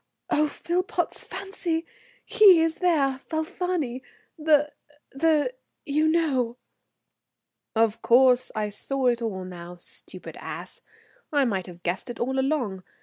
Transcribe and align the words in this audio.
"Oh, 0.31 0.47
Philpotts, 0.47 1.23
fancy! 1.23 1.85
He 2.25 2.59
is 2.59 2.77
there! 2.77 3.19
Falfani, 3.29 4.01
the 4.35 4.71
the 5.11 5.53
you 5.85 6.07
know" 6.07 6.57
Of 7.85 8.01
course 8.01 8.51
I 8.55 8.71
saw 8.71 9.05
it 9.05 9.21
all 9.21 9.43
now. 9.45 9.75
Stupid 9.75 10.37
ass! 10.39 10.81
I 11.31 11.45
might 11.45 11.67
have 11.67 11.83
guessed 11.83 12.09
it 12.09 12.19
all 12.19 12.39
along. 12.39 12.83